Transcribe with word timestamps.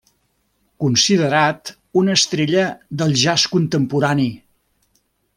Considerat 0.83 1.71
una 2.01 2.15
estrella 2.19 2.63
del 3.01 3.13
jazz 3.25 3.45
contemporani. 3.57 4.27